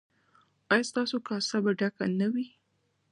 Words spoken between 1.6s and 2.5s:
به ډکه نه وي؟